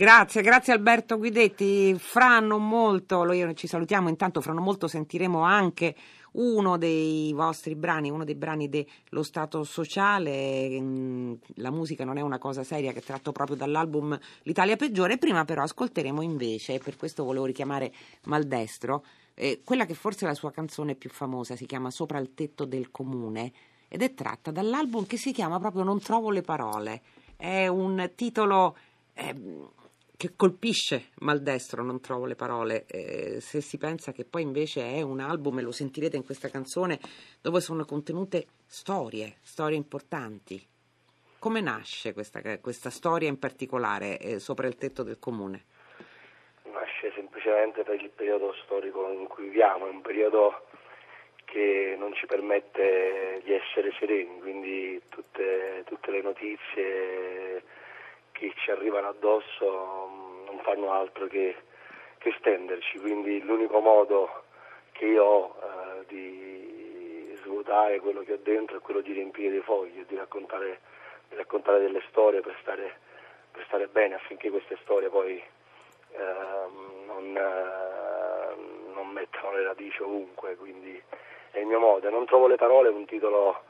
Grazie, 0.00 0.40
grazie 0.40 0.72
Alberto 0.72 1.18
Guidetti. 1.18 1.94
Fra 1.98 2.40
non 2.40 2.66
molto, 2.66 3.22
ci 3.52 3.66
salutiamo, 3.66 4.08
intanto 4.08 4.40
fra 4.40 4.54
non 4.54 4.62
molto 4.62 4.88
sentiremo 4.88 5.42
anche 5.42 5.94
uno 6.32 6.78
dei 6.78 7.34
vostri 7.34 7.74
brani, 7.74 8.08
uno 8.08 8.24
dei 8.24 8.34
brani 8.34 8.70
dello 8.70 9.22
Stato 9.22 9.62
sociale. 9.62 10.80
Mm, 10.80 11.34
la 11.56 11.70
musica 11.70 12.06
non 12.06 12.16
è 12.16 12.22
una 12.22 12.38
cosa 12.38 12.64
seria 12.64 12.92
che 12.92 13.02
tratto 13.02 13.30
proprio 13.30 13.58
dall'album 13.58 14.18
L'Italia 14.44 14.76
peggiore. 14.76 15.18
Prima 15.18 15.44
però 15.44 15.64
ascolteremo 15.64 16.22
invece, 16.22 16.76
e 16.76 16.78
per 16.78 16.96
questo 16.96 17.22
volevo 17.22 17.44
richiamare 17.44 17.92
Maldestro, 18.24 19.04
eh, 19.34 19.60
quella 19.62 19.84
che 19.84 19.92
forse 19.92 20.24
è 20.24 20.28
la 20.28 20.34
sua 20.34 20.50
canzone 20.50 20.94
più 20.94 21.10
famosa, 21.10 21.56
si 21.56 21.66
chiama 21.66 21.90
Sopra 21.90 22.16
il 22.16 22.32
tetto 22.32 22.64
del 22.64 22.90
comune 22.90 23.52
ed 23.86 24.00
è 24.00 24.14
tratta 24.14 24.50
dall'album 24.50 25.04
che 25.04 25.18
si 25.18 25.30
chiama 25.32 25.58
proprio 25.58 25.82
Non 25.82 26.00
trovo 26.00 26.30
le 26.30 26.40
parole. 26.40 27.02
È 27.36 27.66
un 27.66 28.12
titolo... 28.14 28.78
Eh, 29.12 29.34
che 30.20 30.32
colpisce 30.36 31.12
maldestro, 31.20 31.82
non 31.82 32.02
trovo 32.02 32.26
le 32.26 32.34
parole, 32.34 32.84
eh, 32.88 33.40
se 33.40 33.62
si 33.62 33.78
pensa 33.78 34.12
che 34.12 34.26
poi 34.26 34.42
invece 34.42 34.82
è 34.82 35.00
un 35.00 35.18
album, 35.18 35.58
e 35.58 35.62
lo 35.62 35.72
sentirete 35.72 36.18
in 36.18 36.26
questa 36.26 36.50
canzone, 36.50 37.00
dove 37.40 37.62
sono 37.62 37.86
contenute 37.86 38.44
storie, 38.66 39.36
storie 39.40 39.78
importanti. 39.78 40.62
Come 41.38 41.62
nasce 41.62 42.12
questa, 42.12 42.42
questa 42.58 42.90
storia 42.90 43.30
in 43.30 43.38
particolare 43.38 44.18
eh, 44.18 44.38
sopra 44.40 44.66
il 44.66 44.76
tetto 44.76 45.02
del 45.02 45.18
comune? 45.18 45.64
Nasce 46.64 47.12
semplicemente 47.14 47.82
per 47.82 47.98
il 48.02 48.10
periodo 48.10 48.52
storico 48.64 49.10
in 49.10 49.26
cui 49.26 49.44
viviamo, 49.44 49.86
è 49.86 49.88
un 49.88 50.02
periodo 50.02 50.66
che 51.46 51.96
non 51.98 52.12
ci 52.12 52.26
permette 52.26 53.40
di 53.42 53.54
essere 53.54 53.90
sereni, 53.98 54.38
quindi 54.40 55.00
tutte, 55.08 55.82
tutte 55.86 56.10
le 56.10 56.20
notizie 56.20 57.62
che 58.40 58.54
ci 58.56 58.70
arrivano 58.70 59.08
addosso 59.08 59.99
non 60.50 60.60
fanno 60.62 60.92
altro 60.92 61.26
che, 61.26 61.54
che 62.18 62.34
stenderci, 62.38 62.98
quindi 62.98 63.40
l'unico 63.42 63.78
modo 63.80 64.42
che 64.92 65.06
io 65.06 65.24
ho 65.24 65.56
eh, 65.62 66.04
di 66.06 67.38
svuotare 67.42 68.00
quello 68.00 68.22
che 68.22 68.34
ho 68.34 68.38
dentro 68.42 68.76
è 68.76 68.80
quello 68.80 69.00
di 69.00 69.12
riempire 69.12 69.50
dei 69.50 69.60
fogli, 69.60 70.04
di 70.06 70.16
raccontare, 70.16 70.80
di 71.28 71.36
raccontare 71.36 71.80
delle 71.80 72.02
storie 72.08 72.40
per 72.40 72.56
stare, 72.60 72.98
per 73.52 73.64
stare, 73.66 73.86
bene 73.86 74.14
affinché 74.14 74.50
queste 74.50 74.76
storie 74.82 75.08
poi 75.08 75.36
eh, 75.36 76.18
non, 77.06 77.36
eh, 77.36 78.92
non 78.92 79.08
mettano 79.08 79.52
le 79.52 79.62
radici 79.62 80.02
ovunque, 80.02 80.56
quindi 80.56 81.00
è 81.52 81.58
il 81.58 81.66
mio 81.66 81.78
modo. 81.78 82.10
Non 82.10 82.26
trovo 82.26 82.48
le 82.48 82.56
parole, 82.56 82.88
un 82.88 83.06
titolo 83.06 83.62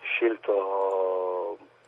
scelto 0.00 1.15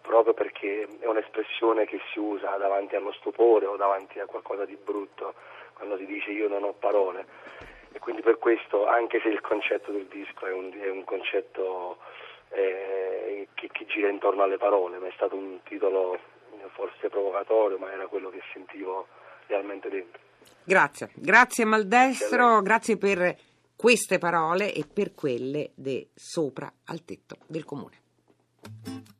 proprio 0.08 0.32
perché 0.32 0.88
è 1.00 1.06
un'espressione 1.06 1.84
che 1.84 2.00
si 2.10 2.18
usa 2.18 2.56
davanti 2.56 2.96
allo 2.96 3.12
stupore 3.12 3.66
o 3.66 3.76
davanti 3.76 4.18
a 4.18 4.24
qualcosa 4.24 4.64
di 4.64 4.74
brutto, 4.82 5.34
quando 5.74 5.98
si 5.98 6.06
dice 6.06 6.30
io 6.30 6.48
non 6.48 6.64
ho 6.64 6.72
parole. 6.72 7.26
E 7.92 7.98
quindi 7.98 8.22
per 8.22 8.38
questo, 8.38 8.86
anche 8.86 9.20
se 9.20 9.28
il 9.28 9.42
concetto 9.42 9.92
del 9.92 10.06
disco 10.06 10.46
è 10.46 10.52
un, 10.52 10.72
è 10.80 10.88
un 10.88 11.04
concetto 11.04 11.98
eh, 12.48 13.48
che, 13.52 13.68
che, 13.70 13.84
gira 13.84 14.08
intorno 14.08 14.42
alle 14.42 14.56
parole, 14.56 14.96
ma 14.96 15.08
è 15.08 15.12
stato 15.14 15.36
un 15.36 15.60
titolo 15.62 16.18
forse 16.72 17.10
provocatorio, 17.10 17.76
ma 17.76 17.92
era 17.92 18.06
quello 18.06 18.30
che 18.30 18.40
sentivo 18.54 19.08
realmente 19.46 19.90
dentro. 19.90 20.20
Grazie, 20.64 21.10
grazie 21.16 21.66
Maldestro, 21.66 22.62
grazie 22.62 22.96
per 22.96 23.36
queste 23.76 24.16
parole 24.16 24.72
e 24.72 24.84
per 24.90 25.14
quelle 25.14 25.72
de 25.74 26.08
sopra 26.14 26.70
al 26.86 27.04
tetto 27.04 27.36
del 27.46 27.64
comune. 27.64 29.16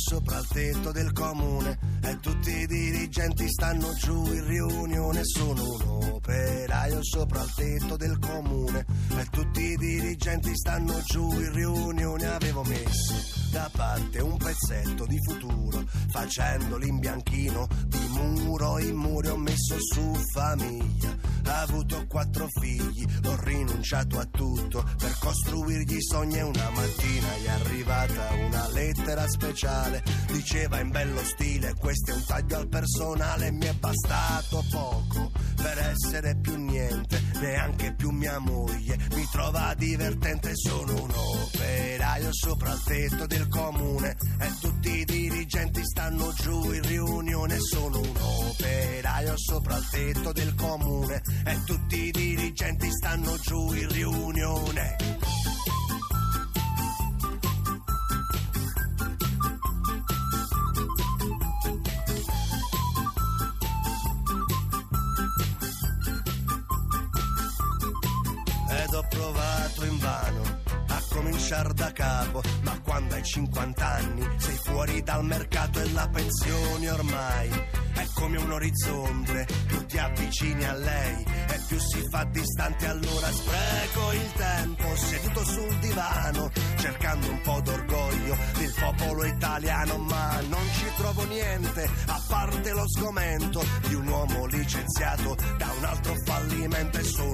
Sopra 0.00 0.38
il 0.38 0.46
tetto 0.48 0.92
del 0.92 1.12
comune 1.12 1.78
e 2.02 2.18
tutti 2.20 2.50
i 2.50 2.66
dirigenti 2.66 3.46
stanno 3.48 3.92
giù 3.94 4.24
in 4.26 4.46
riunione. 4.46 5.20
Sono 5.24 5.62
un 5.62 6.10
operaio 6.12 6.98
sopra 7.02 7.42
il 7.42 7.52
tetto 7.54 7.96
del 7.96 8.18
comune 8.18 8.86
e 9.18 9.26
tutti 9.30 9.62
i 9.62 9.76
dirigenti 9.76 10.50
stanno 10.54 11.00
giù 11.04 11.30
in 11.30 11.52
riunione. 11.52 12.26
Avevo 12.26 12.64
messo 12.64 13.14
da 13.52 13.68
parte 13.70 14.20
un 14.20 14.36
pezzetto 14.38 15.04
di 15.06 15.18
futuro 15.22 15.69
facendo 16.10 16.76
l'imbianchino. 16.76 17.66
Di 17.86 18.06
muro 18.10 18.78
in 18.78 18.96
muro 18.96 19.32
ho 19.32 19.36
messo 19.36 19.76
su 19.78 20.14
famiglia. 20.32 21.16
Ha 21.44 21.60
avuto 21.62 22.06
quattro 22.06 22.46
figli 22.60 23.04
ho 23.26 23.36
rinunciato 23.42 24.18
a 24.18 24.24
tutto 24.26 24.84
per 24.98 25.16
costruirgli 25.18 26.00
sogni 26.00 26.36
e 26.36 26.42
una 26.42 26.70
mattina 26.70 27.28
gli 27.38 27.44
è 27.44 27.50
arrivata 27.50 28.28
una 28.46 28.68
lettera 28.68 29.28
speciale. 29.28 30.02
Diceva 30.26 30.80
in 30.80 30.90
bello 30.90 31.22
stile 31.24 31.74
questo 31.78 32.12
è 32.12 32.14
un 32.14 32.24
taglio 32.24 32.56
al 32.56 32.68
personale 32.68 33.50
mi 33.50 33.66
è 33.66 33.72
bastato 33.74 34.64
poco 34.70 35.30
per 35.56 35.78
essere 35.78 36.36
più 36.36 36.56
niente 36.56 37.20
neanche 37.40 37.94
più 37.94 38.10
mia 38.10 38.38
moglie 38.38 38.98
trova 39.30 39.74
divertente 39.76 40.52
sono 40.54 41.02
un 41.02 41.10
operaio 41.10 42.32
sopra 42.32 42.72
il 42.72 42.82
tetto 42.82 43.26
del 43.26 43.48
comune 43.48 44.16
e 44.38 44.52
tutti 44.60 44.98
i 44.98 45.04
dirigenti 45.04 45.84
stanno 45.84 46.32
giù 46.32 46.72
in 46.72 46.82
riunione 46.82 47.58
sono 47.60 48.00
un 48.00 48.16
operaio 48.16 49.36
sopra 49.36 49.76
il 49.76 49.88
tetto 49.88 50.32
del 50.32 50.54
comune 50.54 51.22
e 51.44 51.62
tutti 51.64 52.04
i 52.04 52.10
dirigenti 52.10 52.90
stanno 52.90 53.36
giù 53.38 53.72
in 53.72 53.88
riunione 53.88 54.96
cominciare 71.10 71.74
da 71.74 71.92
capo, 71.92 72.42
ma 72.62 72.80
quando 72.82 73.14
hai 73.14 73.24
50 73.24 73.86
anni 73.86 74.28
sei 74.36 74.56
fuori 74.64 75.02
dal 75.02 75.24
mercato 75.24 75.80
e 75.80 75.92
la 75.92 76.08
pensione 76.08 76.90
ormai. 76.90 77.48
È 77.92 78.06
come 78.14 78.38
un 78.38 78.52
orizzonte, 78.52 79.46
più 79.66 79.84
ti 79.86 79.98
avvicini 79.98 80.64
a 80.64 80.74
lei 80.74 81.24
e 81.24 81.60
più 81.66 81.78
si 81.78 82.02
fa 82.10 82.24
distante, 82.24 82.86
allora 82.86 83.30
spreco 83.30 84.12
il 84.12 84.32
tempo 84.32 84.96
seduto 84.96 85.44
sul 85.44 85.78
divano, 85.80 86.50
cercando 86.76 87.28
un 87.28 87.40
po' 87.42 87.60
d'orgoglio 87.60 88.36
del 88.56 88.74
popolo 88.78 89.24
italiano, 89.24 89.98
ma 89.98 90.40
non 90.48 90.66
ci 90.72 90.86
trovo 90.96 91.24
niente, 91.24 91.90
a 92.06 92.22
parte 92.28 92.70
lo 92.72 92.88
sgomento 92.88 93.62
di 93.88 93.94
un 93.94 94.06
uomo 94.06 94.46
licenziato 94.46 95.36
da 95.58 95.70
un 95.78 95.84
altro 95.84 96.14
fallimento 96.24 96.98
e 96.98 97.04
operaio 97.04 97.29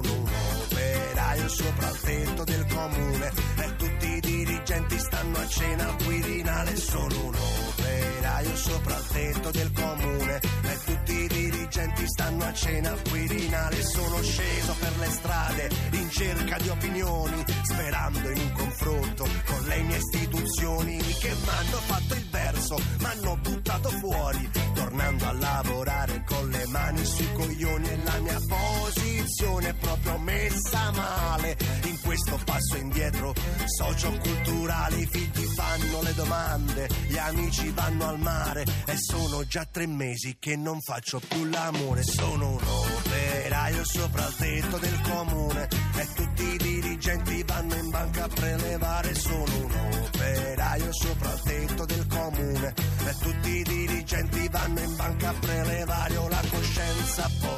sopra 1.57 1.89
il 1.89 1.99
tetto 2.01 2.43
del 2.43 2.65
comune. 2.67 3.31
E 3.57 3.75
tutti 3.77 4.07
i 4.07 4.19
dirigenti 4.19 4.99
stanno 4.99 5.37
a 5.37 5.47
cena 5.47 5.87
al 5.87 6.03
Quirinale, 6.03 6.75
sono 6.75 7.25
un 7.25 7.35
operaio 7.35 8.55
sopra 8.55 8.97
il 8.97 9.07
tetto 9.07 9.51
del 9.51 9.71
comune. 9.71 10.35
E 10.37 10.77
tutti 10.85 11.13
i 11.13 11.27
dirigenti 11.27 12.03
stanno 12.07 12.43
a 12.43 12.53
cena 12.53 12.91
al 12.91 13.01
Quirinale, 13.09 13.83
sono 13.83 14.21
sceso 14.21 14.75
per 14.79 14.97
le 14.99 15.09
strade 15.09 15.69
in 15.91 16.09
cerca 16.11 16.57
di 16.57 16.69
opinioni, 16.69 17.43
sperando 17.63 18.29
in 18.29 18.39
un 18.39 18.51
confronto 18.53 19.27
con 19.45 19.63
le 19.65 19.81
mie 19.81 19.97
istituzioni. 19.97 20.97
Che 20.97 21.35
m'hanno 21.45 21.77
fatto 21.77 22.13
il 22.13 22.27
verso, 22.29 22.77
m'hanno 22.99 23.37
buttato 23.37 23.89
fuori, 23.89 24.49
tornando 24.75 25.25
a 25.25 25.33
lavorare 25.33 26.23
con 26.27 26.49
le 26.49 26.67
mani 26.67 27.03
sui 27.03 27.31
coglioni. 27.33 27.87
E 27.87 27.99
la 28.03 28.19
mia 28.19 28.39
posizione 28.47 29.69
è 29.69 29.73
proprio 29.73 30.17
messa 30.19 30.91
male 30.91 31.56
in 31.87 31.99
questo 32.01 32.39
passo 32.43 32.77
indietro. 32.77 33.33
Socioculturale, 33.65 34.97
i 34.97 35.07
figli 35.07 35.45
fanno 35.55 36.01
le 36.01 36.13
domande, 36.13 36.87
gli 37.07 37.17
amici 37.17 37.69
vanno 37.71 38.07
al 38.07 38.19
mare. 38.19 38.65
E 38.85 38.95
sono 38.97 39.45
già 39.45 39.65
tre 39.65 39.87
mesi 39.87 40.37
che 40.39 40.55
non 40.55 40.79
faccio 40.81 41.19
più 41.27 41.45
l'amore, 41.45 42.03
sono 42.03 42.49
un 42.49 42.61
operaio 42.63 43.83
sopra 43.83 44.27
il 44.27 44.35
tetto 44.35 44.77
del 44.77 45.01
comune. 45.01 45.67
E 45.95 46.07
tutti 46.15 46.43
i 46.43 46.57
dirigenti 46.57 47.43
vanno 47.43 47.75
in 47.75 47.89
banca 47.89 48.23
a 48.25 48.27
prelevare, 48.27 49.15
sono 49.15 49.43
un 49.43 50.01
operaio 50.03 50.93
sopra 50.93 51.33
il 51.33 51.41
tetto 51.43 51.85
del 51.85 52.07
comune. 52.07 52.73
E 53.05 53.15
tutti 53.19 53.49
i 53.49 53.63
dirigenti 53.63 54.47
vanno 54.49 54.79
in 54.79 54.95
banca 54.95 55.29
a 55.29 55.33
prelevare, 55.33 56.17
ho 56.17 56.27
la 56.27 56.43
coscienza 56.49 57.27
ma 57.41 57.56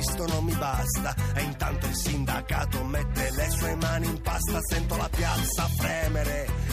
questo 0.00 0.26
non 0.26 0.44
mi 0.44 0.54
basta. 0.54 1.14
E 1.34 1.42
intanto 1.42 1.86
il 1.86 1.94
sindacato 1.94 2.82
mette 2.84 3.30
le 3.32 3.50
sue 3.50 3.74
mani 3.76 4.06
in 4.06 4.20
pasta, 4.22 4.58
sento 4.62 4.96
la 4.96 5.08
piazza 5.10 5.68
fremere 5.76 6.70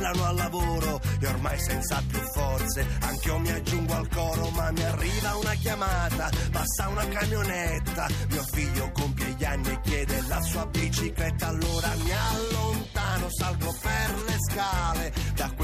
rientrano 0.00 0.24
al 0.24 0.36
lavoro. 0.36 1.00
E 1.20 1.26
ormai 1.26 1.58
senza 1.58 2.02
più 2.06 2.20
forze 2.32 2.86
anche 3.00 3.28
io 3.28 3.38
mi 3.38 3.50
aggiungo 3.50 3.94
al 3.94 4.08
coro. 4.08 4.48
Ma 4.50 4.70
mi 4.72 4.82
arriva 4.82 5.36
una 5.36 5.54
chiamata 5.54 6.30
passa 6.50 6.88
una 6.88 7.06
camionetta. 7.06 8.08
Mio 8.30 8.44
figlio 8.50 8.90
compie 8.92 9.34
gli 9.36 9.44
anni 9.44 9.70
e 9.70 9.80
chiede 9.80 10.22
la 10.26 10.40
sua 10.40 10.66
bicicletta. 10.66 11.48
Allora 11.48 11.88
mi 12.02 12.12
allontano 12.12 13.28
salgo 13.30 13.74
per 13.80 14.22
le 14.26 14.36
scale. 14.48 15.12
Da 15.34 15.44
altezza 15.44 15.59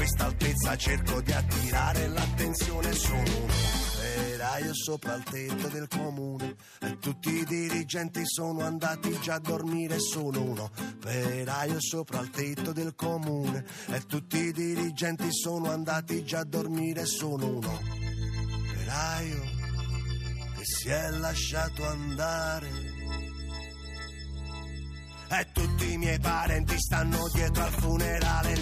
cerco 0.77 1.21
di 1.21 1.31
attirare 1.31 2.07
l'attenzione 2.07 2.93
sono 2.93 3.19
un 3.19 3.49
operaio 3.97 4.73
sopra 4.73 5.15
il 5.15 5.23
tetto 5.23 5.67
del 5.67 5.87
comune. 5.87 6.55
E 6.79 6.97
tutti 6.99 7.33
i 7.33 7.45
dirigenti 7.45 8.21
sono 8.25 8.61
andati 8.63 9.19
già 9.19 9.35
a 9.35 9.39
dormire 9.39 9.99
sono 9.99 10.41
un 10.41 10.59
operaio 10.59 11.77
sopra 11.79 12.19
il 12.19 12.29
tetto 12.29 12.71
del 12.71 12.93
comune. 12.95 13.65
E 13.87 14.01
tutti 14.05 14.37
i 14.37 14.51
dirigenti 14.51 15.27
sono 15.31 15.71
andati 15.71 16.23
già 16.23 16.39
a 16.39 16.45
dormire 16.45 17.05
sono 17.05 17.47
un 17.47 17.65
operaio 17.65 19.41
che 20.57 20.63
si 20.63 20.89
è 20.89 21.09
lasciato 21.11 21.85
andare. 21.85 22.95
E 25.29 25.47
tutti 25.51 25.91
i 25.91 25.97
miei 25.97 26.19
parenti 26.19 26.79
stanno 26.79 27.29
dietro 27.33 27.63
al 27.63 27.73
funerale 27.73 28.61